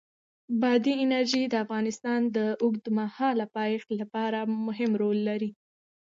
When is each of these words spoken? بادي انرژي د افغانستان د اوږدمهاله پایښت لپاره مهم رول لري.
بادي 0.61 0.93
انرژي 1.05 1.43
د 1.49 1.55
افغانستان 1.65 2.21
د 2.37 2.37
اوږدمهاله 2.63 3.45
پایښت 3.55 3.89
لپاره 4.01 4.39
مهم 4.65 4.91
رول 5.01 5.17
لري. 5.29 5.49